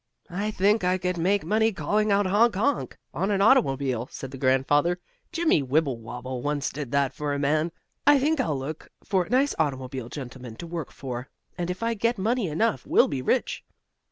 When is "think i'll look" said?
8.17-8.89